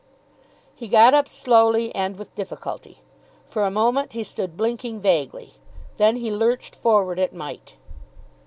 He 0.75 0.87
got 0.87 1.13
up 1.13 1.29
slowly 1.29 1.93
and 1.93 2.17
with 2.17 2.33
difficulty. 2.33 3.03
For 3.45 3.65
a 3.65 3.69
moment 3.69 4.13
he 4.13 4.23
stood 4.23 4.57
blinking 4.57 4.99
vaguely. 4.99 5.53
Then 5.97 6.15
he 6.15 6.31
lurched 6.31 6.73
forward 6.75 7.19
at 7.19 7.35
Mike. 7.35 7.77